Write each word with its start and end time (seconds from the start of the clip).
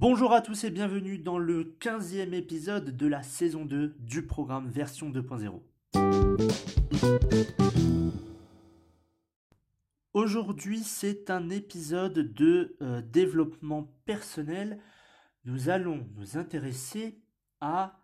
Bonjour 0.00 0.32
à 0.32 0.40
tous 0.40 0.64
et 0.64 0.70
bienvenue 0.70 1.18
dans 1.18 1.36
le 1.36 1.76
15e 1.78 2.32
épisode 2.32 2.96
de 2.96 3.06
la 3.06 3.22
saison 3.22 3.66
2 3.66 3.96
du 3.98 4.26
programme 4.26 4.66
version 4.66 5.10
2.0. 5.10 5.60
Aujourd'hui 10.14 10.78
c'est 10.78 11.28
un 11.28 11.50
épisode 11.50 12.14
de 12.14 12.78
euh, 12.80 13.02
développement 13.02 13.92
personnel. 14.06 14.80
Nous 15.44 15.68
allons 15.68 16.08
nous 16.16 16.38
intéresser 16.38 17.20
à, 17.60 18.00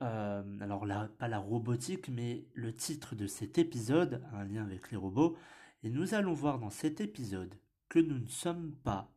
euh, 0.00 0.44
alors 0.60 0.86
pas 1.18 1.26
la 1.26 1.40
robotique, 1.40 2.08
mais 2.08 2.46
le 2.54 2.72
titre 2.72 3.16
de 3.16 3.26
cet 3.26 3.58
épisode, 3.58 4.22
un 4.32 4.44
lien 4.44 4.62
avec 4.62 4.92
les 4.92 4.96
robots. 4.96 5.36
Et 5.82 5.90
nous 5.90 6.14
allons 6.14 6.34
voir 6.34 6.60
dans 6.60 6.70
cet 6.70 7.00
épisode 7.00 7.56
que 7.88 7.98
nous 7.98 8.20
ne 8.20 8.28
sommes 8.28 8.76
pas 8.84 9.12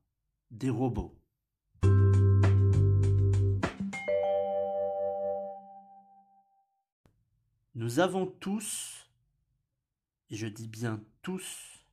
des 0.50 0.72
robots. 0.72 1.16
Nous 7.76 8.00
avons 8.00 8.26
tous, 8.26 9.10
et 10.30 10.38
je 10.38 10.48
dis 10.48 10.70
bien 10.70 11.04
tous, 11.22 11.86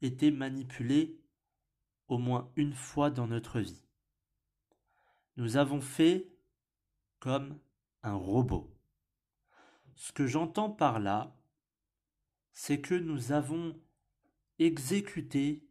été 0.00 0.30
manipulés 0.30 1.18
au 2.06 2.18
moins 2.18 2.52
une 2.54 2.72
fois 2.72 3.10
dans 3.10 3.26
notre 3.26 3.58
vie. 3.58 3.82
Nous 5.36 5.56
avons 5.56 5.80
fait 5.80 6.28
comme 7.18 7.58
un 8.04 8.14
robot. 8.14 8.72
Ce 9.96 10.12
que 10.12 10.28
j'entends 10.28 10.70
par 10.70 11.00
là, 11.00 11.34
c'est 12.52 12.80
que 12.80 12.94
nous 12.94 13.32
avons 13.32 13.76
exécuté 14.60 15.66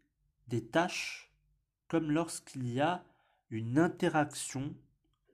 des 0.47 0.67
tâches 0.67 1.33
comme 1.87 2.11
lorsqu'il 2.11 2.67
y 2.69 2.81
a 2.81 3.05
une 3.49 3.79
interaction 3.79 4.75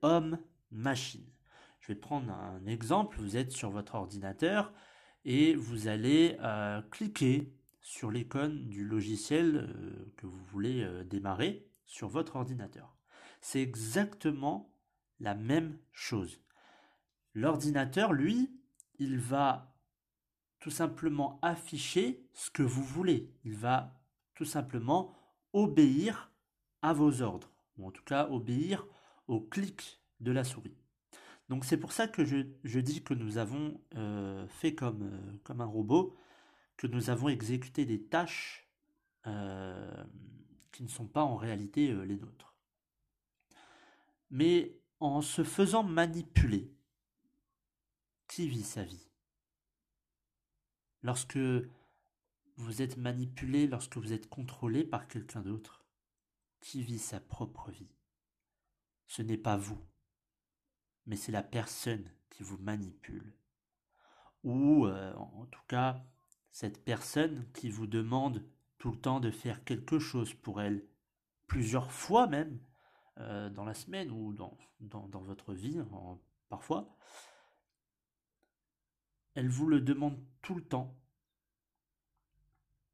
homme-machine. 0.03 1.25
Prendre 1.95 2.32
un 2.32 2.66
exemple. 2.66 3.18
Vous 3.20 3.38
êtes 3.38 3.52
sur 3.52 3.72
votre 3.72 3.95
ordinateur 3.95 4.73
et 5.26 5.56
vous 5.56 5.88
allez 5.88 6.38
euh, 6.42 6.81
cliquer 6.92 7.54
sur 7.81 8.12
l'icône 8.12 8.68
du 8.70 8.86
logiciel 8.86 9.56
euh, 9.56 10.14
que 10.18 10.28
vous 10.28 10.44
voulez 10.46 10.84
euh, 10.84 11.04
démarrer 11.04 11.68
sur 11.86 12.08
votre 12.08 12.36
ordinateur. 12.36 12.96
C'est 13.42 13.62
exactement 13.62 14.76
la 15.20 15.34
même 15.34 15.78
chose. 15.92 16.42
L'ordinateur, 17.34 18.14
lui, 18.14 18.52
il 19.00 19.18
va 19.18 19.76
tout 20.59 20.72
simplement 20.72 21.40
afficher 21.42 22.28
ce 22.34 22.52
que 22.52 22.64
vous 22.64 22.84
voulez. 22.84 23.34
Il 23.44 23.56
va 23.56 24.00
tout 24.36 24.46
simplement 24.46 25.14
obéir 25.53 26.31
à 26.81 26.94
vos 26.94 27.22
ordres, 27.22 27.52
ou 27.78 27.88
en 27.88 27.92
tout 27.92 28.03
cas 28.03 28.28
obéir 28.30 28.86
au 29.28 29.42
clic 29.42 30.02
de 30.20 30.31
la 30.31 30.44
souris. 30.44 30.78
Donc 31.50 31.66
c'est 31.66 31.78
pour 31.78 31.92
ça 31.92 32.08
que 32.08 32.23
je, 32.23 32.80
dis 32.80 33.03
que 33.03 33.16
nous 33.16 33.39
avons 33.39 33.81
euh, 33.95 34.47
fait 34.47 34.75
comme, 34.75 35.03
euh, 35.03 35.38
comme 35.44 35.61
un 35.61 35.66
robot, 35.66 36.16
que 36.78 36.86
nous 36.86 37.09
avons 37.09 37.28
exécuté 37.28 37.86
des 37.86 38.03
tâches 38.03 38.69
euh, 39.25 40.03
qui 40.72 40.83
ne 40.83 40.88
sont 40.88 41.08
pas 41.08 41.23
en 41.23 41.36
réalité 41.36 41.91
les 42.06 42.17
nôtres. 42.17 42.56
Mais 44.30 44.80
en 45.00 45.22
se 45.22 45.44
faisant 45.44 45.83
manipuler, 45.83 46.72
qui 48.28 48.47
vit 48.47 48.63
sa 48.63 48.84
vie? 48.84 49.09
Lorsque 51.02 51.39
vous 52.58 52.81
êtes 52.81 52.97
manipulé, 52.97 53.66
lorsque 53.66 53.97
vous 53.97 54.13
êtes 54.13 54.30
contrôlé 54.30 54.84
par 54.84 55.08
quelqu'un 55.08 55.41
d'autre, 55.41 55.84
qui 56.61 56.84
vit 56.84 57.00
sa 57.00 57.19
propre 57.19 57.72
vie? 57.72 57.95
Ce 59.08 59.23
n'est 59.23 59.38
pas 59.38 59.58
vous 59.58 59.81
mais 61.09 61.16
c'est 61.16 61.31
la 61.31 61.42
personne 61.42 62.08
qui 62.30 62.44
vous 62.44 62.59
manipule. 62.59 63.34
Ou 64.44 64.86
euh, 64.86 65.12
en 65.16 65.47
tout 65.47 65.64
cas, 65.68 66.06
cette 66.52 66.86
personne 66.86 67.47
qui 67.52 67.72
vous 67.72 67.88
demande 67.88 68.46
tout 68.78 68.92
le 68.92 69.02
temps 69.02 69.19
de 69.19 69.31
faire 69.31 69.64
quelque 69.64 69.98
chose 69.98 70.36
pour 70.36 70.62
elle, 70.62 70.86
plusieurs 71.48 71.92
fois 71.92 72.28
même, 72.28 72.59
euh, 73.18 73.50
dans 73.50 73.66
la 73.66 73.74
semaine 73.74 74.12
ou 74.12 74.34
dans, 74.34 74.56
dans, 74.80 75.22
votre 75.22 75.53
vie, 75.53 75.81
parfois, 76.48 76.96
elle 79.34 79.50
vous 79.50 79.68
le 79.68 79.81
demande 79.81 80.24
tout 80.44 80.53
le 80.53 80.64
temps. 80.64 80.96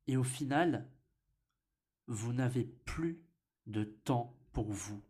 Et 0.08 0.16
au 0.16 0.24
final, 0.24 0.90
vous 2.08 2.32
n'avez 2.32 2.64
plus 2.64 3.22
de 3.68 3.84
temps 3.84 4.40
pour 4.54 4.72
vous. 4.72 5.04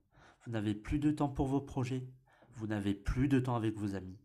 Vous 0.43 0.51
n'avez 0.51 0.73
plus 0.73 0.97
de 0.97 1.11
temps 1.11 1.29
pour 1.29 1.45
vos 1.45 1.61
projets 1.61 2.07
vous 2.55 2.67
n'avez 2.67 2.93
plus 2.93 3.27
de 3.27 3.39
temps 3.39 3.55
avec 3.55 3.75
vos 3.75 3.95
amis, 3.95 4.19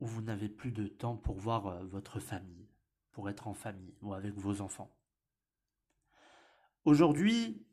ou 0.00 0.06
vous 0.06 0.22
n'avez 0.22 0.48
plus 0.48 0.72
de 0.72 0.86
temps 0.86 1.16
pour 1.16 1.38
voir 1.38 1.66
euh, 1.66 1.84
votre 1.84 2.18
famille, 2.20 2.68
pour 3.12 3.28
être 3.28 3.46
en 3.46 3.54
famille 3.54 3.94
ou 4.00 4.14
avec 4.14 4.34
vos 4.34 4.60
enfants. 4.60 4.96
Aujourd'hui, 6.84 7.66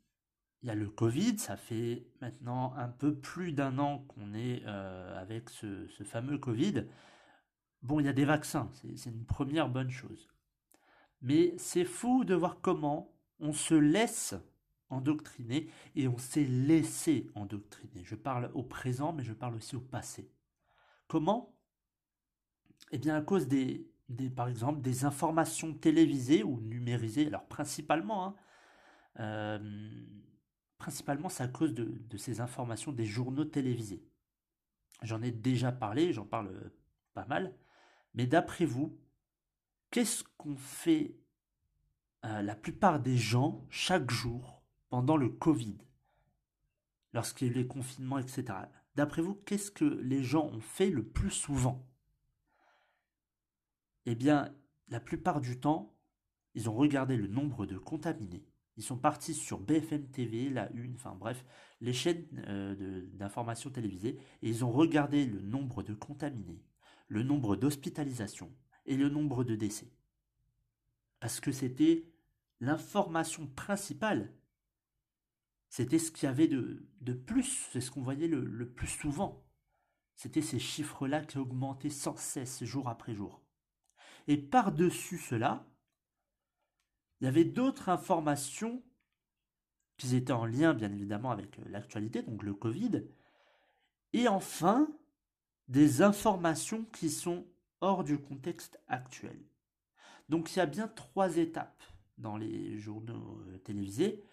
il 0.62 0.68
y 0.68 0.70
a 0.70 0.74
le 0.74 0.90
Covid, 0.90 1.38
ça 1.38 1.56
fait 1.56 2.06
maintenant 2.20 2.74
un 2.74 2.88
peu 2.88 3.14
plus 3.18 3.52
d'un 3.52 3.78
an 3.78 4.00
qu'on 4.08 4.34
est 4.34 4.62
euh, 4.66 5.20
avec 5.20 5.48
ce, 5.48 5.86
ce, 5.88 6.04
fameux 6.04 6.36
Covid. 6.36 6.84
Bon, 7.82 8.00
il 8.00 8.06
y 8.06 8.08
a 8.08 8.12
des 8.12 8.24
vaccins, 8.24 8.70
c'est 8.74 9.10
une 9.10 9.24
première 9.24 9.68
bonne 9.68 9.90
chose. 9.90 10.28
Mais 11.22 11.54
c'est 11.58 11.84
fou 11.84 12.24
de 12.24 12.34
voir 12.34 12.60
comment 12.60 13.14
on 13.40 13.52
se 13.52 13.74
laisse 13.74 14.34
endoctriné 14.90 15.68
et 15.94 16.08
on 16.08 16.18
s'est 16.18 16.44
laissé 16.44 17.30
endoctriner. 17.34 18.02
Je 18.04 18.14
parle 18.14 18.50
au 18.54 18.62
présent, 18.62 19.12
mais 19.12 19.24
je 19.24 19.32
parle 19.32 19.54
aussi 19.56 19.76
au 19.76 19.80
passé. 19.80 20.30
Comment? 21.06 21.54
Eh 22.92 22.98
bien, 22.98 23.16
à 23.16 23.22
cause 23.22 23.48
des, 23.48 23.90
des, 24.08 24.30
par 24.30 24.48
exemple, 24.48 24.80
des 24.80 25.04
informations 25.04 25.74
télévisées 25.74 26.42
ou 26.42 26.60
numérisées, 26.60 27.26
alors 27.26 27.46
principalement, 27.46 28.26
hein, 28.26 28.34
euh, 29.20 30.06
principalement 30.78 31.28
c'est 31.28 31.42
à 31.42 31.48
cause 31.48 31.74
de, 31.74 31.84
de, 31.84 32.16
ces 32.16 32.40
informations 32.40 32.92
des 32.92 33.04
journaux 33.06 33.44
télévisés. 33.44 34.04
J'en 35.02 35.22
ai 35.22 35.30
déjà 35.30 35.72
parlé, 35.72 36.12
j'en 36.12 36.24
parle 36.24 36.72
pas 37.14 37.26
mal, 37.26 37.54
mais 38.14 38.26
d'après 38.26 38.64
vous, 38.64 38.98
qu'est-ce 39.90 40.24
qu'on 40.36 40.56
fait 40.56 41.16
euh, 42.24 42.42
la 42.42 42.56
plupart 42.56 43.00
des 43.00 43.16
gens 43.16 43.64
chaque 43.70 44.10
jour 44.10 44.57
pendant 44.88 45.16
le 45.16 45.28
Covid, 45.28 45.76
lorsqu'il 47.12 47.48
y 47.48 47.50
a 47.50 47.54
eu 47.54 47.56
les 47.56 47.66
confinements, 47.66 48.18
etc. 48.18 48.44
D'après 48.94 49.22
vous, 49.22 49.34
qu'est-ce 49.34 49.70
que 49.70 49.84
les 49.84 50.22
gens 50.22 50.46
ont 50.46 50.60
fait 50.60 50.90
le 50.90 51.04
plus 51.04 51.30
souvent? 51.30 51.86
Eh 54.06 54.14
bien, 54.14 54.54
la 54.88 55.00
plupart 55.00 55.40
du 55.40 55.60
temps, 55.60 55.94
ils 56.54 56.68
ont 56.68 56.74
regardé 56.74 57.16
le 57.16 57.26
nombre 57.26 57.66
de 57.66 57.78
contaminés. 57.78 58.44
Ils 58.76 58.84
sont 58.84 58.96
partis 58.96 59.34
sur 59.34 59.58
BFM 59.60 60.08
TV, 60.08 60.50
la 60.50 60.70
Une, 60.72 60.94
enfin 60.94 61.14
bref, 61.14 61.44
les 61.80 61.92
chaînes 61.92 62.24
euh, 62.46 63.04
d'information 63.12 63.70
télévisées, 63.70 64.18
et 64.42 64.48
ils 64.48 64.64
ont 64.64 64.70
regardé 64.70 65.26
le 65.26 65.40
nombre 65.40 65.82
de 65.82 65.94
contaminés, 65.94 66.62
le 67.08 67.22
nombre 67.22 67.56
d'hospitalisations 67.56 68.52
et 68.86 68.96
le 68.96 69.08
nombre 69.08 69.44
de 69.44 69.56
décès. 69.56 69.92
Parce 71.20 71.40
que 71.40 71.52
c'était 71.52 72.08
l'information 72.60 73.46
principale 73.48 74.32
c'était 75.68 75.98
ce 75.98 76.10
qu'il 76.10 76.26
y 76.26 76.30
avait 76.30 76.48
de, 76.48 77.12
plus, 77.26 77.68
c'est 77.72 77.80
ce 77.80 77.90
qu'on 77.90 78.02
voyait 78.02 78.28
le, 78.28 78.40
le 78.40 78.68
plus 78.68 78.86
souvent. 78.86 79.44
C'était 80.16 80.42
ces 80.42 80.58
chiffres-là 80.58 81.20
qui 81.24 81.38
augmentaient 81.38 81.90
sans 81.90 82.16
cesse 82.16 82.64
jour 82.64 82.88
après 82.88 83.14
jour. 83.14 83.42
Et 84.26 84.36
par-dessus 84.36 85.18
cela, 85.18 85.66
il 87.20 87.24
y 87.24 87.28
avait 87.28 87.44
d'autres 87.44 87.88
informations 87.88 88.82
qui 89.96 90.14
étaient 90.14 90.32
en 90.32 90.46
lien 90.46 90.74
bien 90.74 90.92
évidemment 90.92 91.30
avec 91.30 91.58
euh, 91.58 91.64
l'actualité, 91.68 92.22
donc 92.22 92.42
le 92.42 92.54
Covid, 92.54 93.04
et 94.12 94.28
enfin 94.28 94.88
des 95.66 96.00
informations 96.02 96.84
qui 96.92 97.10
sont 97.10 97.46
hors 97.80 98.04
du 98.04 98.18
contexte 98.18 98.80
actuel. 98.88 99.38
Donc 100.28 100.54
il 100.54 100.58
y 100.58 100.62
a 100.62 100.66
bien 100.66 100.88
trois 100.88 101.36
étapes 101.36 101.82
dans 102.16 102.36
les 102.36 102.78
journaux 102.78 103.42
euh, 103.48 103.58
télévisés 103.58 104.24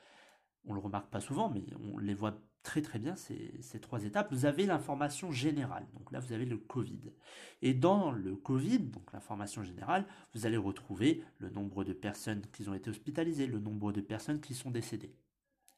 on 0.67 0.73
le 0.73 0.79
remarque 0.79 1.09
pas 1.09 1.21
souvent, 1.21 1.49
mais 1.49 1.63
on 1.93 1.97
les 1.97 2.13
voit 2.13 2.37
très 2.63 2.81
très 2.81 2.99
bien, 2.99 3.15
ces, 3.15 3.53
ces 3.61 3.79
trois 3.79 4.03
étapes. 4.03 4.31
Vous 4.31 4.45
avez 4.45 4.65
l'information 4.65 5.31
générale, 5.31 5.85
donc 5.93 6.11
là 6.11 6.19
vous 6.19 6.33
avez 6.33 6.45
le 6.45 6.57
Covid. 6.57 7.11
Et 7.61 7.73
dans 7.73 8.11
le 8.11 8.35
Covid, 8.35 8.79
donc 8.79 9.13
l'information 9.13 9.63
générale, 9.63 10.05
vous 10.33 10.45
allez 10.45 10.57
retrouver 10.57 11.23
le 11.37 11.49
nombre 11.49 11.83
de 11.83 11.93
personnes 11.93 12.41
qui 12.51 12.67
ont 12.67 12.73
été 12.73 12.89
hospitalisées, 12.89 13.47
le 13.47 13.59
nombre 13.59 13.91
de 13.91 14.01
personnes 14.01 14.41
qui 14.41 14.55
sont 14.55 14.71
décédées. 14.71 15.13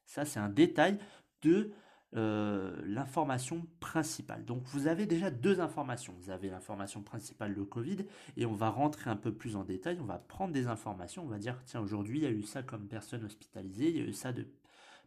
Ça 0.06 0.24
c'est 0.24 0.39
un 0.39 0.50
détail 0.50 0.98
de 1.42 1.72
euh, 2.16 2.74
l'information 2.86 3.68
principale. 3.81 4.45
Donc 4.45 4.63
vous 4.63 4.88
avez 4.88 5.06
déjà 5.06 5.30
deux 5.30 5.60
informations. 5.60 6.16
Vous 6.22 6.30
avez 6.30 6.50
l'information 6.50 7.04
principale, 7.04 7.54
le 7.54 7.66
Covid, 7.66 8.06
et 8.38 8.45
on 8.45 8.54
va 8.54 8.69
rentrer 8.69 9.10
un 9.10 9.18
peu 9.18 9.33
plus 9.33 9.57
en 9.57 9.66
détail. 9.66 10.00
On 10.00 10.06
va 10.06 10.18
prendre 10.18 10.54
des 10.54 10.68
informations. 10.68 11.24
On 11.24 11.28
va 11.28 11.38
dire, 11.38 11.62
tiens, 11.66 11.81
aujourd'hui, 11.81 12.19
il 12.19 12.24
y 12.24 12.28
a 12.28 12.31
eu 12.31 12.44
ça 12.44 12.63
comme 12.63 12.88
personne 12.88 13.25
hospitalisée, 13.25 13.90
il 13.90 13.98
y 13.98 14.00
a 14.00 14.06
eu 14.06 14.13
ça 14.13 14.31
de 14.31 14.48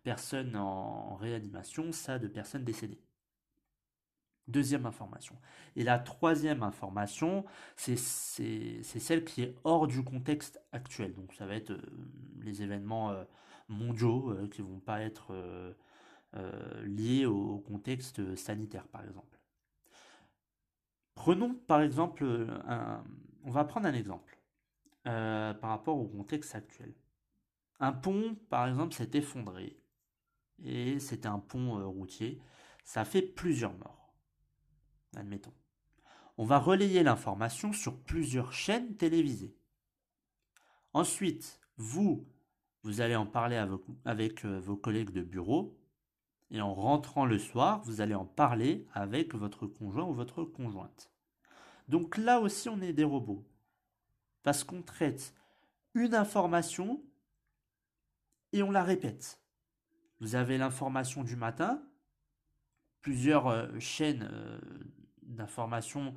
personnes 0.02 0.56
en 0.56 1.14
réanimation, 1.16 1.92
ça 1.92 2.18
de 2.18 2.28
personnes 2.28 2.64
décédées. 2.64 3.00
Deuxième 4.48 4.84
information. 4.84 5.36
Et 5.76 5.84
la 5.84 5.98
troisième 5.98 6.64
information, 6.64 7.44
c'est 7.76 7.96
celle 7.96 9.24
qui 9.24 9.42
est 9.42 9.54
hors 9.62 9.86
du 9.86 10.02
contexte 10.02 10.60
actuel. 10.72 11.14
Donc 11.14 11.32
ça 11.34 11.46
va 11.46 11.54
être 11.54 11.70
euh, 11.70 11.80
les 12.42 12.62
événements 12.62 13.10
euh, 13.10 13.24
mondiaux 13.68 14.30
euh, 14.30 14.48
qui 14.48 14.62
vont 14.62 14.80
pas 14.80 15.00
être 15.02 15.32
liés 16.84 17.26
au, 17.26 17.58
contexte 17.58 18.36
sanitaire, 18.36 18.86
par 18.88 19.02
exemple. 19.02 19.38
Prenons 21.14 21.54
par 21.54 21.82
exemple, 21.82 22.24
on 23.44 23.50
va 23.50 23.64
prendre 23.64 23.86
un 23.86 23.94
exemple 23.94 24.38
par 25.04 25.70
rapport 25.70 25.98
au 25.98 26.06
contexte 26.06 26.54
actuel. 26.54 26.94
Un 27.80 27.92
pont, 27.92 28.36
par 28.48 28.68
exemple, 28.68 28.94
s'est 28.94 29.10
effondré 29.14 29.79
et 30.64 30.98
c'était 30.98 31.28
un 31.28 31.38
pont 31.38 31.88
routier. 31.90 32.40
Ça 32.84 33.04
fait 33.04 33.22
plusieurs 33.22 33.74
morts 33.74 34.00
admettons. 35.16 35.52
On 36.38 36.44
va 36.44 36.58
relayer 36.58 37.02
l'information 37.02 37.72
sur 37.72 37.98
plusieurs 37.98 38.52
chaînes 38.52 38.96
télévisées. 38.96 39.54
Ensuite, 40.92 41.60
vous, 41.76 42.26
vous 42.82 43.00
allez 43.00 43.16
en 43.16 43.26
parler 43.26 43.56
avec, 44.04 44.44
euh, 44.44 44.58
vos 44.58 44.76
collègues 44.76 45.10
de 45.10 45.22
bureau. 45.22 45.76
Et 46.52 46.60
en 46.60 46.74
rentrant 46.74 47.26
le 47.26 47.38
soir, 47.38 47.80
vous 47.82 48.00
allez 48.00 48.14
en 48.14 48.24
parler 48.24 48.86
avec 48.92 49.34
votre 49.34 49.66
conjoint 49.66 50.04
ou 50.04 50.14
votre 50.14 50.42
conjointe. 50.42 51.12
Donc 51.88 52.16
là 52.16 52.40
aussi, 52.40 52.68
on 52.68 52.80
est 52.80 52.92
des 52.92 53.04
robots. 53.04 53.46
Parce 54.42 54.64
qu'on 54.64 54.82
traite 54.82 55.34
une 55.94 56.14
information 56.14 57.04
et 58.52 58.62
on 58.64 58.72
la 58.72 58.82
répète. 58.82 59.39
Vous 60.20 60.34
avez 60.34 60.58
l'information 60.58 61.24
du 61.24 61.36
matin, 61.36 61.82
plusieurs 63.00 63.46
euh, 63.46 63.78
chaînes 63.78 64.28
euh, 64.30 64.60
d'information 65.22 66.14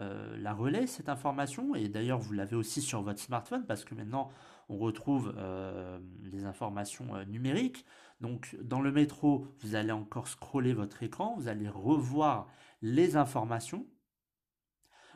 euh, 0.00 0.36
la 0.38 0.52
relaie, 0.52 0.88
cette 0.88 1.08
information. 1.08 1.74
Et 1.76 1.88
d'ailleurs, 1.88 2.18
vous 2.18 2.32
l'avez 2.32 2.56
aussi 2.56 2.82
sur 2.82 3.02
votre 3.02 3.20
smartphone 3.20 3.64
parce 3.64 3.84
que 3.84 3.94
maintenant, 3.94 4.30
on 4.68 4.76
retrouve 4.76 5.34
euh, 5.36 6.00
les 6.22 6.46
informations 6.46 7.24
numériques. 7.26 7.84
Donc, 8.20 8.56
dans 8.60 8.80
le 8.80 8.90
métro, 8.90 9.46
vous 9.60 9.76
allez 9.76 9.92
encore 9.92 10.26
scroller 10.26 10.72
votre 10.72 11.02
écran, 11.02 11.36
vous 11.36 11.48
allez 11.48 11.68
revoir 11.68 12.48
les 12.82 13.16
informations. 13.16 13.86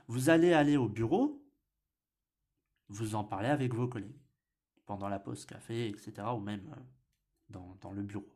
Vous 0.06 0.30
allez 0.30 0.52
aller 0.52 0.76
au 0.76 0.88
bureau, 0.88 1.44
vous 2.88 3.14
en 3.14 3.24
parlez 3.24 3.48
avec 3.48 3.74
vos 3.74 3.88
collègues 3.88 4.20
pendant 4.86 5.08
la 5.08 5.18
pause 5.18 5.44
café, 5.44 5.88
etc. 5.88 6.28
ou 6.34 6.40
même 6.40 6.74
dans, 7.48 7.92
le 7.92 8.02
bureau. 8.02 8.28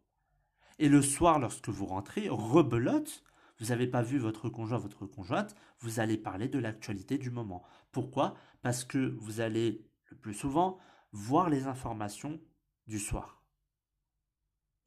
Et 0.78 0.88
le 0.88 1.02
soir, 1.02 1.38
lorsque 1.38 1.68
vous 1.68 1.86
rentrez, 1.86 2.28
rebelote, 2.28 3.22
vous 3.58 3.66
n'avez 3.66 3.86
pas 3.86 4.02
vu 4.02 4.18
votre 4.18 4.48
conjoint, 4.48 4.78
votre 4.78 5.06
conjointe, 5.06 5.54
vous 5.80 6.00
allez 6.00 6.16
parler 6.16 6.48
de 6.48 6.58
l'actualité 6.58 7.18
du 7.18 7.30
moment. 7.30 7.62
Pourquoi? 7.92 8.34
Parce 8.62 8.84
que 8.84 9.16
vous 9.18 9.40
allez 9.40 9.86
le 10.10 10.16
plus 10.16 10.34
souvent 10.34 10.78
voir 11.12 11.50
les 11.50 11.66
informations 11.66 12.40
du 12.86 12.98
soir. 12.98 13.42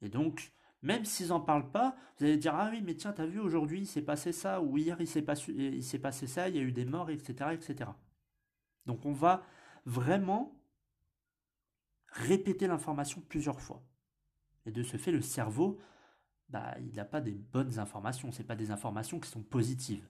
Et 0.02 0.08
donc, 0.08 0.52
même 0.82 1.04
s'ils 1.04 1.28
n'en 1.28 1.40
parlent 1.40 1.70
pas, 1.70 1.96
vous 2.18 2.26
allez 2.26 2.36
dire 2.36 2.54
Ah 2.54 2.68
oui, 2.70 2.82
mais 2.82 2.94
tiens, 2.94 3.12
t'as 3.12 3.26
vu 3.26 3.38
aujourd'hui, 3.38 3.80
il 3.80 3.86
s'est 3.86 4.02
passé 4.02 4.32
ça, 4.32 4.60
ou 4.60 4.76
hier, 4.76 5.00
il 5.00 5.08
s'est 5.08 5.22
passé, 5.22 5.98
passé 6.00 6.26
ça, 6.26 6.48
il 6.48 6.56
y 6.56 6.58
a 6.58 6.62
eu 6.62 6.72
des 6.72 6.84
morts, 6.84 7.10
etc., 7.10 7.50
etc. 7.52 7.90
Donc, 8.84 9.04
on 9.06 9.12
va 9.12 9.42
vraiment 9.84 10.60
répéter 12.08 12.66
l'information 12.66 13.20
plusieurs 13.20 13.60
fois. 13.60 13.82
Et 14.66 14.72
de 14.72 14.82
ce 14.82 14.96
fait, 14.96 15.12
le 15.12 15.22
cerveau 15.22 15.78
bah, 16.48 16.76
il 16.80 16.94
n'a 16.94 17.04
pas 17.04 17.20
des 17.20 17.32
bonnes 17.32 17.78
informations, 17.78 18.30
ce 18.30 18.42
pas 18.42 18.56
des 18.56 18.70
informations 18.70 19.18
qui 19.18 19.28
sont 19.28 19.42
positives. 19.42 20.08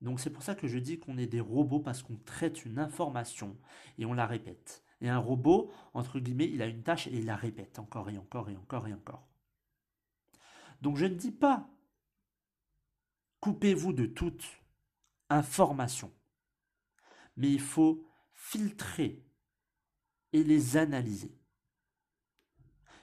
Donc 0.00 0.20
c'est 0.20 0.30
pour 0.30 0.42
ça 0.42 0.54
que 0.54 0.66
je 0.66 0.78
dis 0.78 0.98
qu'on 0.98 1.16
est 1.16 1.26
des 1.26 1.40
robots 1.40 1.80
parce 1.80 2.02
qu'on 2.02 2.16
traite 2.16 2.64
une 2.64 2.78
information 2.78 3.56
et 3.98 4.04
on 4.04 4.12
la 4.12 4.26
répète. 4.26 4.82
Et 5.00 5.08
un 5.08 5.18
robot, 5.18 5.70
entre 5.94 6.20
guillemets, 6.20 6.50
il 6.50 6.62
a 6.62 6.66
une 6.66 6.82
tâche 6.82 7.06
et 7.06 7.16
il 7.16 7.24
la 7.24 7.36
répète 7.36 7.78
encore 7.78 8.10
et 8.10 8.18
encore 8.18 8.50
et 8.50 8.56
encore 8.56 8.86
et 8.86 8.92
encore. 8.92 9.26
Donc 10.80 10.96
je 10.96 11.06
ne 11.06 11.14
dis 11.14 11.30
pas 11.30 11.68
coupez-vous 13.40 13.92
de 13.92 14.06
toute 14.06 14.44
information, 15.30 16.12
mais 17.36 17.50
il 17.50 17.60
faut 17.60 18.06
filtrer 18.34 19.24
et 20.32 20.44
les 20.44 20.76
analyser. 20.76 21.41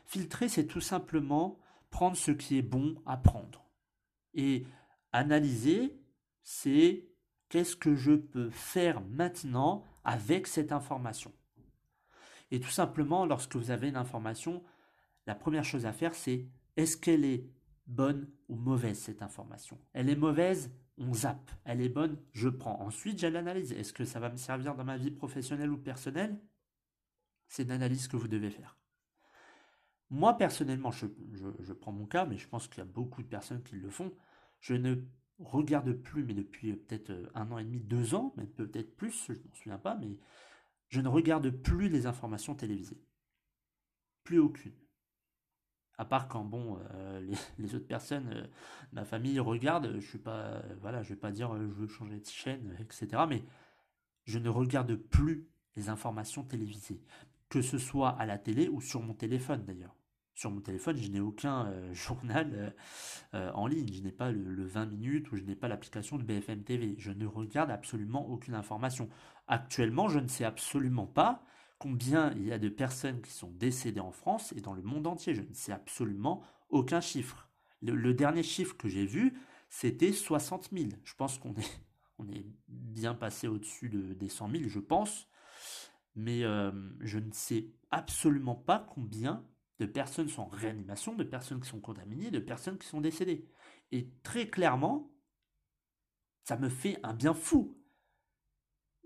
Filtrer, 0.10 0.50
c'est 0.50 0.66
tout 0.66 0.82
simplement 0.82 1.60
prendre 1.92 2.18
ce 2.18 2.32
qui 2.32 2.58
est 2.58 2.64
bon 2.64 3.00
à 3.06 3.16
prendre. 3.16 3.70
Et 4.34 4.66
analyser, 5.12 6.02
c'est 6.42 7.08
qu'est-ce 7.48 7.76
que 7.76 7.94
je 7.94 8.14
peux 8.14 8.50
faire 8.50 9.02
maintenant 9.02 9.84
avec 10.04 10.48
cette 10.48 10.72
information. 10.72 11.32
Et 12.50 12.60
tout 12.60 12.72
simplement, 12.72 13.28
lorsque 13.28 13.56
vous 13.56 13.70
avez 13.70 13.90
une 13.90 13.96
information, 13.96 14.64
la 15.28 15.36
première 15.36 15.64
chose 15.64 15.86
à 15.86 15.94
faire, 15.94 16.16
c'est 16.16 16.48
est-ce 16.76 16.98
qu'elle 16.98 17.24
est 17.24 17.48
bonne 17.86 18.28
ou 18.48 18.56
mauvaise 18.56 18.98
cette 18.98 19.22
information? 19.22 19.80
Elle 19.94 20.10
est 20.10 20.16
mauvaise, 20.16 20.72
on 20.98 21.14
zappe. 21.14 21.52
Elle 21.66 21.82
est 21.82 21.90
bonne, 21.90 22.18
je 22.32 22.50
prends. 22.50 22.82
Ensuite, 22.82 23.20
j'ai 23.20 23.30
l'analyse. 23.30 23.74
Est-ce 23.74 23.94
que 23.94 24.06
ça 24.06 24.20
va 24.20 24.32
me 24.32 24.38
servir 24.38 24.74
dans 24.74 24.86
ma 24.86 24.98
vie 24.98 25.12
professionnelle 25.12 25.70
ou 25.70 25.78
personnelle? 25.78 26.42
C'est 27.48 27.62
une 27.62 27.72
analyse 27.72 28.08
que 28.08 28.18
vous 28.18 28.28
devez 28.28 28.50
faire. 28.50 28.79
Moi, 30.12 30.38
personnellement, 30.38 30.92
je, 30.92 31.06
prends 31.74 31.92
mon 31.92 32.06
cas, 32.06 32.26
mais 32.26 32.38
je 32.38 32.48
pense 32.48 32.68
qu'il 32.68 32.80
y 32.80 32.82
a 32.82 32.86
beaucoup 32.86 33.22
de 33.22 33.28
personnes 33.28 33.62
qui 33.62 33.76
le 33.76 33.90
font. 33.90 34.12
Je 34.60 34.74
ne 34.74 34.96
regarde 35.38 35.94
plus, 35.94 36.24
mais 36.24 36.34
depuis 36.34 36.74
peut-être 36.74 37.12
euh, 37.12 37.30
un 37.36 37.52
an 37.52 37.60
et 37.60 37.64
demi, 37.64 37.80
deux 37.80 38.16
ans, 38.16 38.34
mais 38.36 38.48
peut-être 38.48 38.96
plus, 38.98 39.26
je 39.28 39.34
ne 39.34 39.38
m'en 39.38 39.54
souviens 39.54 39.78
pas, 39.78 39.96
mais 39.96 40.18
je 40.90 41.00
ne 41.02 41.08
regarde 41.08 41.50
plus 41.52 41.90
les 41.90 42.08
informations 42.08 42.56
télévisées. 42.56 43.02
Plus 44.24 44.40
aucune. 44.40 44.74
À 46.00 46.06
part 46.06 46.28
quand, 46.28 46.44
bon, 46.44 46.80
euh, 46.96 47.36
les, 47.60 47.76
autres 47.76 47.88
personnes, 47.88 48.30
euh, 48.34 48.48
ma 48.92 49.06
famille 49.06 49.40
regarde, 49.40 49.94
je 50.00 50.08
suis 50.08 50.18
pas, 50.18 50.64
voilà, 50.82 51.04
je 51.04 51.10
vais 51.10 51.20
pas 51.20 51.32
dire 51.32 51.56
je 51.56 51.66
veux 51.66 51.88
changer 51.88 52.20
de 52.20 52.26
chaîne, 52.26 52.76
etc. 52.80 53.24
Mais 53.30 53.44
je 54.26 54.40
ne 54.40 54.50
regarde 54.50 54.96
plus 54.96 55.48
les 55.76 55.90
informations 55.90 56.44
télévisées, 56.44 57.02
que 57.48 57.62
ce 57.62 57.78
soit 57.78 58.10
à 58.10 58.26
la 58.26 58.40
télé 58.40 58.70
ou 58.70 58.82
sur 58.82 59.02
mon 59.02 59.14
téléphone 59.14 59.64
d'ailleurs 59.66 59.99
sur 60.40 60.52
mon 60.52 60.62
téléphone, 60.62 60.96
je 60.96 61.10
n'ai 61.10 61.20
aucun 61.20 61.68
euh, 61.68 61.94
journal 61.94 62.52
euh, 62.54 62.70
euh, 63.34 63.52
en 63.54 63.68
ligne. 63.68 63.92
Je 63.92 64.02
n'ai 64.02 64.12
pas 64.14 64.32
le, 64.32 64.66
20 64.66 64.86
minutes 64.86 65.32
ou 65.32 65.36
je 65.36 65.44
n'ai 65.44 65.56
pas 65.56 65.68
l'application 65.68 66.18
de 66.18 66.24
BFM 66.24 66.64
TV. 66.64 66.96
Je 66.98 67.12
ne 67.12 67.26
regarde 67.26 67.70
absolument 67.70 68.26
aucune 68.30 68.56
information. 68.56 69.10
Actuellement, 69.48 70.08
je 70.08 70.20
ne 70.20 70.30
sais 70.30 70.46
absolument 70.46 71.08
pas 71.08 71.44
combien 71.78 72.32
il 72.38 72.46
y 72.46 72.54
a 72.54 72.58
de 72.58 72.70
personnes 72.70 73.22
qui 73.22 73.32
sont 73.32 73.52
décédées 73.52 74.00
en 74.00 74.12
France 74.12 74.54
et 74.56 74.62
dans 74.62 74.74
le 74.74 74.82
monde 74.82 75.08
entier. 75.08 75.36
Je 75.36 75.42
ne 75.42 75.54
sais 75.54 75.74
absolument 75.74 76.42
aucun 76.70 77.02
chiffre. 77.02 77.50
Le, 77.82 78.14
dernier 78.14 78.44
chiffre 78.44 78.78
que 78.78 78.88
j'ai 78.88 79.06
vu, 79.06 79.38
c'était 79.70 80.14
60 80.14 80.70
000. 80.72 80.92
Je 81.04 81.16
pense 81.16 81.38
qu'on 81.38 81.54
est, 82.34 82.46
bien 82.70 83.14
passé 83.14 83.50
au-dessus 83.50 83.90
de, 83.90 84.14
des 84.14 84.30
100 84.30 84.52
000, 84.52 84.64
je 84.68 84.80
pense. 84.80 85.28
Mais 86.16 86.42
je 87.00 87.20
ne 87.20 87.32
sais 87.32 87.68
absolument 87.92 88.56
pas 88.56 88.86
combien 88.94 89.44
de 89.80 89.86
personnes 89.86 90.30
en 90.38 90.48
réanimation, 90.48 91.16
de 91.16 91.24
personnes 91.24 91.62
qui 91.62 91.70
sont 91.70 91.80
contaminées, 91.80 92.32
de 92.32 92.40
personnes 92.40 92.78
qui 92.78 92.88
sont 92.88 93.02
décédées. 93.02 93.48
Et 93.92 94.10
très 94.24 94.50
clairement, 94.50 95.12
ça 96.44 96.58
me 96.58 96.70
fait 96.70 97.00
un 97.04 97.14
bien 97.14 97.34
fou. 97.34 97.78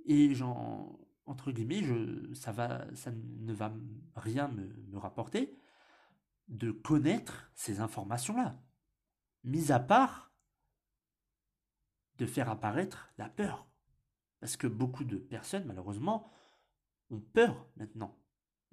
Et 0.05 0.33
j'en, 0.33 0.99
entre 1.25 1.51
guillemets, 1.51 1.83
je, 1.83 2.33
ça, 2.33 2.53
ça 2.95 3.11
ne 3.11 3.53
va 3.53 3.71
rien 4.15 4.47
me, 4.47 4.97
rapporter 4.97 5.57
de 6.47 6.71
connaître 6.71 7.51
ces 7.55 7.79
informations-là. 7.79 8.59
Mis 9.43 9.71
à 9.71 9.79
part 9.79 10.33
de 12.17 12.25
faire 12.25 12.49
apparaître 12.49 13.09
la 13.17 13.29
peur. 13.29 13.67
Parce 14.39 14.57
que 14.57 14.67
beaucoup 14.67 15.03
de 15.03 15.17
personnes, 15.17 15.65
malheureusement, 15.65 16.31
ont 17.11 17.19
peur 17.19 17.67
maintenant 17.75 18.22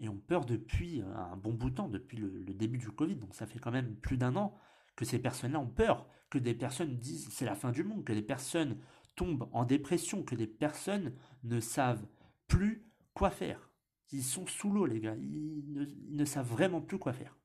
et 0.01 0.09
ont 0.09 0.19
peur 0.19 0.45
depuis 0.45 1.03
un 1.15 1.37
bon 1.37 1.53
bout 1.53 1.71
de 1.71 1.77
temps, 1.77 1.89
depuis 1.89 2.17
le, 2.17 2.31
début 2.55 2.79
du 2.79 2.91
Covid. 2.91 3.17
Donc 3.17 3.35
ça 3.35 3.47
fait 3.47 3.59
quand 3.59 3.71
même 3.71 3.95
plus 3.97 4.17
d'un 4.17 4.35
an 4.37 4.59
que 4.97 5.05
ces 5.05 5.19
personnes-là 5.19 5.61
ont 5.61 5.69
peur, 5.69 6.09
que 6.31 6.39
des 6.39 6.55
personnes 6.55 6.99
disent 6.99 7.29
c'est 7.31 7.45
la 7.45 7.55
fin 7.55 7.71
du 7.71 7.85
monde, 7.85 8.05
que 8.05 8.13
des 8.13 8.23
personnes 8.23 8.79
tombent 9.15 9.49
en 9.53 9.65
dépression, 9.65 10.23
que 10.23 10.35
des 10.35 10.47
personnes 10.47 11.15
ne 11.45 11.61
savent 11.61 12.07
plus 12.49 12.91
quoi 13.15 13.31
faire. 13.31 13.71
Ils 14.13 14.25
sont 14.25 14.47
sous 14.47 14.73
l'eau, 14.73 14.87
les 14.87 15.01
gars. 15.01 15.15
Ils 15.17 15.73
ne, 15.73 15.85
ils 15.85 16.17
ne 16.17 16.25
savent 16.25 16.49
vraiment 16.49 16.81
plus 16.81 16.99
quoi 16.99 17.13
faire. 17.13 17.37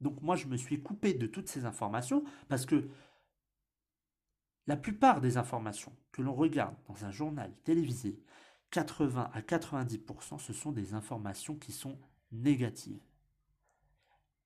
Donc 0.00 0.22
moi, 0.22 0.36
je 0.36 0.46
me 0.46 0.56
suis 0.56 0.82
coupé 0.82 1.14
de 1.14 1.26
toutes 1.26 1.48
ces 1.48 1.64
informations 1.64 2.24
parce 2.48 2.64
que 2.64 2.88
la 4.66 4.76
plupart 4.76 5.20
des 5.20 5.36
informations 5.36 5.94
que 6.12 6.22
l'on 6.22 6.34
regarde 6.34 6.76
dans 6.88 7.04
un 7.04 7.10
journal 7.10 7.54
télévisé, 7.64 8.18
80 8.74 9.30
à 9.32 9.40
90%, 9.40 10.40
ce 10.40 10.52
sont 10.52 10.72
des 10.72 10.94
informations 10.94 11.54
qui 11.54 11.70
sont 11.70 11.96
négatives. 12.32 13.04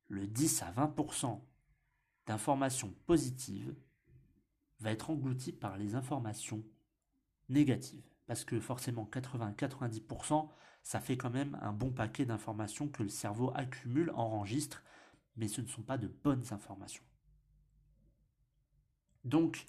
le 0.09 0.27
10 0.27 0.63
à 0.63 0.73
20% 0.73 1.41
d'informations 2.27 2.95
positives 3.07 3.75
va 4.81 4.91
être 4.91 5.09
englouti 5.09 5.53
par 5.53 5.79
les 5.79 5.95
informations 5.95 6.63
négatives. 7.49 8.07
Parce 8.27 8.45
que 8.45 8.61
forcément 8.61 9.09
80-90%, 9.11 10.51
ça 10.83 11.01
fait 11.01 11.17
quand 11.17 11.31
même 11.31 11.59
un 11.63 11.73
bon 11.73 11.91
paquet 11.91 12.27
d'informations 12.27 12.89
que 12.89 13.03
le 13.03 13.09
cerveau 13.09 13.51
accumule, 13.55 14.11
enregistre, 14.11 14.83
mais 15.37 15.49
ce 15.49 15.63
ne 15.63 15.69
sont 15.69 15.83
pas 15.83 15.97
de 15.97 16.09
bonnes 16.09 16.45
informations. 16.51 17.05
Donc, 19.25 19.65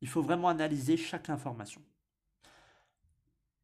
il 0.00 0.08
faut 0.08 0.22
vraiment 0.22 0.48
analyser 0.48 0.96
chaque 0.96 1.28
information. 1.28 1.82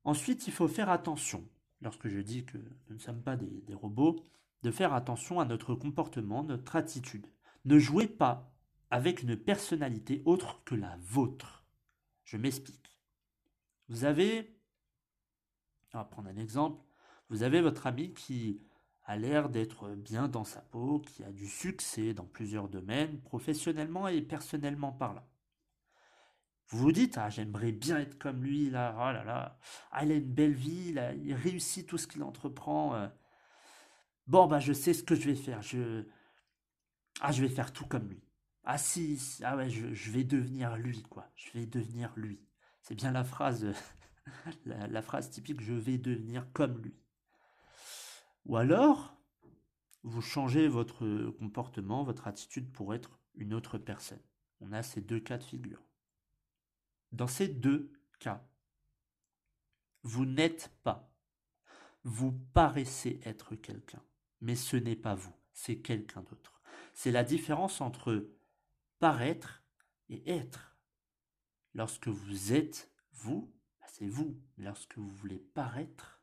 Ensuite, 0.05 0.47
il 0.47 0.53
faut 0.53 0.69
faire 0.69 0.91
attention, 0.91 1.49
lorsque 1.81 2.09
je 2.09 2.19
dis 2.19 2.45
que 2.45 2.59
nous 2.59 2.97
ne 2.97 3.01
sommes 3.01 3.23
pas 3.23 3.37
des, 3.37 3.75
robots, 3.75 4.23
de 4.63 4.71
faire 4.71 4.95
attention 4.95 5.41
à 5.41 5.45
notre 5.45 5.75
comportement, 5.75 6.43
notre 6.43 6.77
attitude. 6.77 7.27
Ne 7.65 7.79
jouez 7.79 8.09
pas 8.09 8.53
avec 8.91 9.23
une 9.23 9.37
personnalité 9.37 10.23
autre 10.25 10.63
que 10.65 10.75
la 10.75 10.97
vôtre. 11.03 11.65
Je 12.25 12.37
m'explique. 12.37 12.99
Vous 13.89 14.05
avez, 14.05 14.57
on 15.95 15.99
va 15.99 16.05
prendre 16.05 16.29
un 16.29 16.37
exemple, 16.37 16.83
vous 17.29 17.43
avez 17.43 17.61
votre 17.61 17.87
ami 17.87 18.13
qui 18.13 18.61
a 19.05 19.17
l'air 19.17 19.49
d'être 19.49 19.95
bien 19.95 20.29
dans 20.29 20.45
sa 20.45 20.61
peau, 20.61 21.01
qui 21.01 21.25
a 21.25 21.33
du 21.33 21.49
succès 21.49 22.15
dans 22.15 22.27
plusieurs 22.27 22.69
domaines, 22.69 23.21
professionnellement 23.21 24.09
et 24.09 24.23
personnellement 24.23 24.93
parlant. 24.93 25.27
Vous 26.69 26.79
vous 26.79 26.93
dites, 26.93 27.19
ah, 27.19 27.29
j'aimerais 27.29 27.73
bien 27.73 27.99
être 27.99 28.19
comme 28.19 28.43
lui, 28.43 28.71
là, 28.71 28.95
oh 28.97 29.13
là 29.13 29.25
là, 29.25 29.59
ah, 29.91 30.05
il 30.05 30.13
a 30.13 30.15
une 30.15 30.33
belle 30.33 30.55
vie, 30.55 30.95
il 31.23 31.35
réussit 31.35 31.87
tout 31.87 31.99
ce 31.99 32.07
qu'il 32.07 32.23
entreprend. 32.23 32.95
Euh. 32.95 33.09
Bon, 34.27 34.47
bah, 34.47 34.59
je 34.59 34.73
sais 34.73 34.95
ce 34.95 35.03
que 35.03 35.15
je 35.15 35.29
vais 35.29 35.35
faire, 35.35 35.61
je, 35.63 36.07
ah, 37.21 37.33
je 37.33 37.43
vais 37.43 37.49
faire 37.49 37.73
tout 37.73 37.87
comme 37.87 38.09
lui. 38.09 38.23
Ah 38.65 38.79
si, 38.79 39.19
ah 39.45 39.57
ouais, 39.57 39.69
je, 39.69 40.11
vais 40.11 40.25
devenir 40.25 40.77
lui, 40.77 41.03
quoi. 41.03 41.29
Je 41.35 41.51
vais 41.53 41.67
devenir 41.67 42.13
lui. 42.17 42.41
C'est 42.81 42.95
bien 42.95 43.11
la 43.11 43.25
phrase, 43.25 43.67
la, 44.65 45.03
phrase 45.03 45.31
typique, 45.31 45.61
je 45.61 45.75
vais 45.75 45.99
devenir 45.99 46.51
comme 46.53 46.79
lui. 46.79 46.95
Ou 48.47 48.57
alors, 48.57 49.17
vous 50.05 50.23
changez 50.23 50.69
votre 50.69 51.31
comportement, 51.39 52.05
votre 52.05 52.29
attitude 52.29 52.73
pour 52.73 52.95
être 52.95 53.21
une 53.35 53.55
autre 53.55 53.79
personne. 53.79 54.23
On 54.61 54.73
a 54.73 54.83
ces 54.83 55.01
deux 55.01 55.21
cas 55.21 55.39
de 55.39 55.45
figure. 55.45 55.83
Dans 57.13 57.27
ces 57.27 57.49
deux 57.49 57.93
cas, 58.19 58.45
vous 60.03 60.25
n'êtes 60.25 60.73
pas. 60.83 61.11
Vous 62.05 62.33
paraissez 62.33 63.21
être 63.25 63.55
quelqu'un, 63.55 64.03
mais 64.41 64.57
ce 64.57 64.77
n'est 64.77 64.97
pas 64.97 65.15
vous, 65.15 65.35
c'est 65.53 65.79
quelqu'un 65.79 66.23
d'autre. 66.23 66.61
C'est 66.95 67.13
la 67.13 67.23
différence 67.23 67.81
entre 67.81 68.29
paraître 68.99 69.63
et 70.09 70.29
être. 70.31 70.77
Lorsque 71.75 72.09
vous 72.09 72.53
êtes 72.53 72.91
vous, 73.13 73.53
bah, 73.81 73.87
c'est 73.89 74.09
vous. 74.09 74.41
Lorsque 74.59 74.99
vous 74.99 75.11
voulez 75.11 75.39
paraître, 75.39 76.21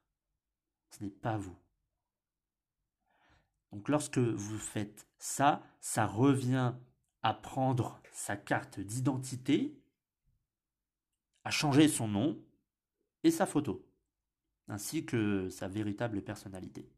ce 0.89 1.03
n'est 1.03 1.10
pas 1.10 1.38
vous. 1.38 1.58
Donc 3.72 3.88
lorsque 3.88 4.17
vous 4.17 4.58
faites 4.58 5.08
ça, 5.17 5.63
ça 5.79 6.05
revient 6.05 6.74
à 7.22 7.34
prendre 7.34 8.01
sa 8.12 8.36
carte 8.36 8.79
d'identité, 8.79 9.78
à 11.43 11.51
changer 11.51 11.88
son 11.88 12.08
nom 12.08 12.38
et 13.24 13.31
sa 13.31 13.46
photo, 13.46 13.86
ainsi 14.67 15.05
que 15.05 15.50
sa 15.50 15.67
véritable 15.67 16.22
personnalité. 16.22 16.89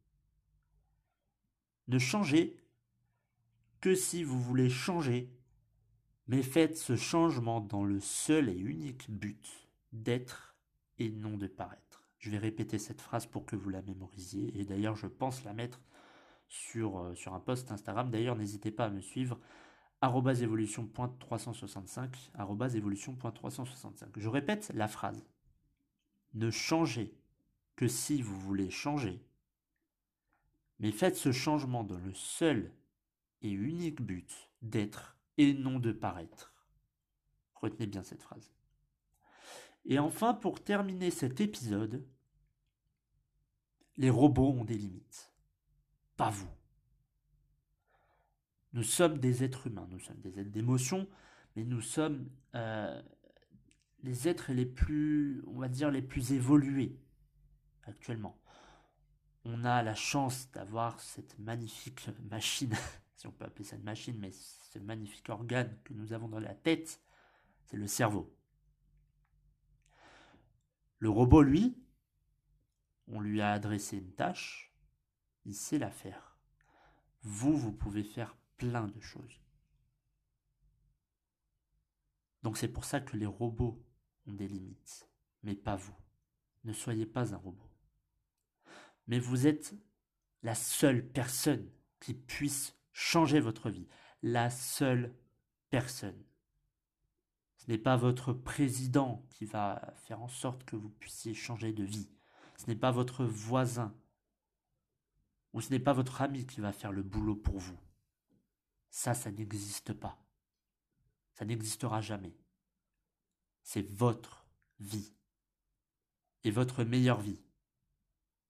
Ne 1.87 1.99
changez 1.99 2.57
que 3.79 3.95
si 3.95 4.23
vous 4.23 4.39
voulez 4.39 4.69
changer 4.69 5.29
mais 6.31 6.43
faites 6.43 6.77
ce 6.77 6.95
changement 6.95 7.59
dans 7.59 7.83
le 7.83 7.99
seul 7.99 8.47
et 8.47 8.57
unique 8.57 9.11
but 9.11 9.67
d'être 9.91 10.55
et 10.97 11.09
non 11.09 11.35
de 11.37 11.47
paraître. 11.47 12.03
Je 12.19 12.29
vais 12.29 12.37
répéter 12.37 12.79
cette 12.79 13.01
phrase 13.01 13.25
pour 13.25 13.45
que 13.45 13.57
vous 13.57 13.69
la 13.69 13.81
mémorisiez, 13.81 14.57
et 14.57 14.63
d'ailleurs 14.63 14.95
je 14.95 15.07
pense 15.07 15.43
la 15.43 15.51
mettre 15.51 15.81
sur, 16.47 16.99
euh, 16.99 17.15
sur 17.15 17.33
un 17.33 17.41
post 17.41 17.69
Instagram. 17.71 18.09
D'ailleurs 18.09 18.37
n'hésitez 18.37 18.71
pas 18.71 18.85
à 18.85 18.89
me 18.89 19.01
suivre 19.01 19.39
évolution.365 20.01 22.75
évolution.365. 22.75 24.07
Je 24.17 24.29
répète 24.29 24.71
la 24.73 24.87
phrase. 24.87 25.25
Ne 26.33 26.49
changez 26.49 27.13
que 27.75 27.87
si 27.87 28.21
vous 28.21 28.39
voulez 28.39 28.69
changer, 28.69 29.23
mais 30.79 30.91
faites 30.91 31.17
ce 31.17 31.31
changement 31.31 31.83
dans 31.83 31.99
le 31.99 32.13
seul 32.13 32.71
et 33.41 33.51
unique 33.51 34.01
but 34.01 34.49
d'être 34.61 35.17
et 35.37 35.53
non 35.53 35.79
de 35.79 35.91
paraître. 35.91 36.53
Retenez 37.55 37.87
bien 37.87 38.03
cette 38.03 38.23
phrase. 38.23 38.51
Et 39.85 39.99
enfin, 39.99 40.33
pour 40.33 40.63
terminer 40.63 41.11
cet 41.11 41.41
épisode, 41.41 42.05
les 43.97 44.09
robots 44.09 44.51
ont 44.51 44.63
des 44.63 44.77
limites. 44.77 45.31
Pas 46.17 46.29
vous. 46.29 46.49
Nous 48.73 48.83
sommes 48.83 49.17
des 49.17 49.43
êtres 49.43 49.67
humains, 49.67 49.87
nous 49.89 49.99
sommes 49.99 50.19
des 50.19 50.39
êtres 50.39 50.51
d'émotion, 50.51 51.07
mais 51.55 51.63
nous 51.63 51.81
sommes 51.81 52.29
euh, 52.55 53.01
les 54.03 54.27
êtres 54.27 54.53
les 54.53 54.65
plus, 54.65 55.43
on 55.47 55.59
va 55.59 55.67
dire, 55.67 55.91
les 55.91 56.01
plus 56.01 56.31
évolués 56.31 56.97
actuellement. 57.83 58.39
On 59.43 59.65
a 59.65 59.83
la 59.83 59.95
chance 59.95 60.51
d'avoir 60.51 60.99
cette 60.99 61.37
magnifique 61.39 62.07
machine 62.29 62.73
si 63.21 63.27
on 63.27 63.31
peut 63.31 63.45
appeler 63.45 63.65
ça 63.65 63.75
une 63.75 63.83
machine, 63.83 64.17
mais 64.17 64.31
ce 64.31 64.79
magnifique 64.79 65.29
organe 65.29 65.77
que 65.83 65.93
nous 65.93 66.11
avons 66.11 66.27
dans 66.27 66.39
la 66.39 66.55
tête, 66.55 66.99
c'est 67.65 67.77
le 67.77 67.85
cerveau. 67.85 68.35
Le 70.97 71.09
robot, 71.09 71.43
lui, 71.43 71.77
on 73.07 73.19
lui 73.19 73.39
a 73.39 73.51
adressé 73.51 73.97
une 73.97 74.11
tâche, 74.13 74.73
il 75.45 75.53
sait 75.53 75.77
la 75.77 75.91
faire. 75.91 76.39
Vous, 77.21 77.55
vous 77.55 77.71
pouvez 77.71 78.03
faire 78.03 78.35
plein 78.61 78.87
de 78.87 78.99
choses. 78.99 79.41
Donc 82.43 82.57
c'est 82.57 82.67
pour 82.67 82.85
ça 82.85 83.01
que 83.01 83.17
les 83.17 83.25
robots 83.25 83.83
ont 84.27 84.33
des 84.33 84.47
limites, 84.47 85.09
mais 85.41 85.55
pas 85.55 85.75
vous. 85.75 85.95
Ne 86.63 86.73
soyez 86.73 87.07
pas 87.07 87.33
un 87.33 87.37
robot. 87.37 87.71
Mais 89.07 89.17
vous 89.17 89.47
êtes 89.47 89.73
la 90.43 90.53
seule 90.53 91.07
personne 91.07 91.71
qui 91.99 92.13
puisse 92.13 92.77
changer 92.93 93.39
votre 93.39 93.71
vie. 93.71 93.87
La 94.21 94.51
seule 94.51 95.15
personne. 95.71 96.23
Ce 97.57 97.65
n'est 97.67 97.79
pas 97.79 97.97
votre 97.97 98.31
président 98.31 99.25
qui 99.31 99.45
va 99.45 99.95
faire 99.97 100.21
en 100.21 100.27
sorte 100.27 100.65
que 100.65 100.75
vous 100.75 100.89
puissiez 100.89 101.33
changer 101.33 101.73
de 101.73 101.83
vie. 101.83 102.11
Ce 102.57 102.67
n'est 102.67 102.75
pas 102.75 102.91
votre 102.91 103.25
voisin. 103.25 103.95
Ou 105.53 105.61
ce 105.61 105.71
n'est 105.71 105.79
pas 105.79 105.93
votre 105.93 106.21
ami 106.21 106.45
qui 106.45 106.61
va 106.61 106.71
faire 106.71 106.91
le 106.91 107.01
boulot 107.01 107.35
pour 107.35 107.57
vous. 107.57 107.79
Ça, 108.91 109.13
ça 109.13 109.31
n'existe 109.31 109.93
pas. 109.93 110.19
Ça 111.33 111.45
n'existera 111.45 112.01
jamais. 112.01 112.35
C'est 113.63 113.89
votre 113.89 114.45
vie. 114.79 115.13
Et 116.43 116.51
votre 116.51 116.83
meilleure 116.83 117.21
vie. 117.21 117.39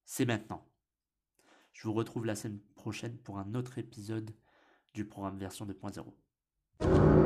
C'est 0.05 0.25
maintenant. 0.25 0.67
Je 1.73 1.83
vous 1.83 1.93
retrouve 1.93 2.25
la 2.25 2.35
semaine 2.35 2.59
prochaine 2.75 3.17
pour 3.19 3.37
un 3.37 3.53
autre 3.53 3.77
épisode 3.77 4.35
du 4.93 5.05
programme 5.05 5.37
version 5.37 5.65
2.0. 5.65 7.20